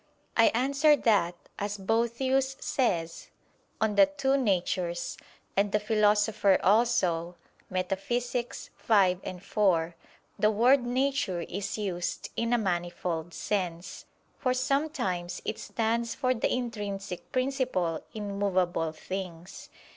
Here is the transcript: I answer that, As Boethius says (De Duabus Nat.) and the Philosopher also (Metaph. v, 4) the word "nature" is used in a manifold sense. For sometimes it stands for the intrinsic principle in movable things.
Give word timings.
I 0.35 0.45
answer 0.55 0.95
that, 0.95 1.35
As 1.59 1.77
Boethius 1.77 2.55
says 2.59 3.27
(De 3.79 3.87
Duabus 4.07 5.17
Nat.) 5.19 5.25
and 5.55 5.71
the 5.71 5.79
Philosopher 5.79 6.59
also 6.63 7.35
(Metaph. 7.71 8.69
v, 8.87 9.39
4) 9.39 9.95
the 10.39 10.49
word 10.49 10.83
"nature" 10.87 11.41
is 11.41 11.77
used 11.77 12.31
in 12.35 12.51
a 12.51 12.57
manifold 12.57 13.35
sense. 13.35 14.07
For 14.39 14.55
sometimes 14.55 15.39
it 15.45 15.59
stands 15.59 16.15
for 16.15 16.33
the 16.33 16.51
intrinsic 16.51 17.31
principle 17.31 18.01
in 18.11 18.39
movable 18.39 18.93
things. 18.93 19.69